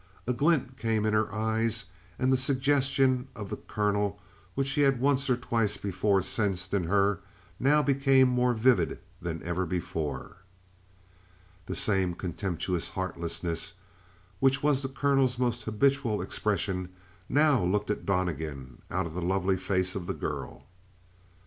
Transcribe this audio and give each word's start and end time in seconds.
A 0.25 0.33
glint 0.33 0.77
came 0.77 1.05
in 1.05 1.13
her 1.13 1.31
eyes, 1.31 1.85
and 2.17 2.33
the 2.33 2.35
suggestion 2.35 3.27
of 3.35 3.51
the 3.51 3.55
colonel 3.57 4.17
which 4.55 4.71
he 4.71 4.81
had 4.81 4.99
once 4.99 5.29
or 5.29 5.37
twice 5.37 5.77
before 5.77 6.23
sensed 6.23 6.73
in 6.73 6.85
her, 6.85 7.19
now 7.59 7.83
became 7.83 8.27
more 8.27 8.55
vivid 8.55 8.97
than 9.21 9.43
ever 9.43 9.63
before. 9.67 10.37
The 11.67 11.75
same 11.75 12.15
contemptuous 12.15 12.89
heartlessness, 12.89 13.73
which 14.39 14.63
was 14.63 14.81
the 14.81 14.89
colonel's 14.89 15.37
most 15.37 15.65
habitual 15.65 16.23
expression, 16.23 16.89
now 17.29 17.63
looked 17.63 17.91
at 17.91 18.03
Donnegan 18.03 18.81
out 18.89 19.05
of 19.05 19.13
the 19.13 19.21
lovely 19.21 19.55
face 19.55 19.93
of 19.93 20.07
the 20.07 20.15
girl. 20.15 20.65